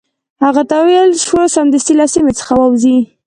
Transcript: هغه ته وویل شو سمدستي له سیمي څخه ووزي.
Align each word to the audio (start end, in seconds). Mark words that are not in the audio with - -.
هغه 0.43 0.61
ته 0.69 0.75
وویل 0.79 1.11
شو 1.25 1.39
سمدستي 1.55 1.93
له 1.99 2.05
سیمي 2.13 2.33
څخه 2.39 2.53
ووزي. 2.57 2.97